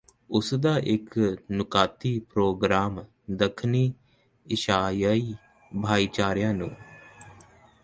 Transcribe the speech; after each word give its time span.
ਉਸਦਾ 0.29 0.77
ਇਕ 0.85 1.17
ਨੁਕਾਤੀ 1.51 2.17
ਪ੍ਰੋਗਰਾਮ 2.19 3.03
ਦੱਖਣੀ 3.31 3.93
ਏਸ਼ੀਆਈ 4.47 5.33
ਭਾਈਚਾਰਿਆਂ 5.83 6.53
ਨੂੰ 6.53 6.69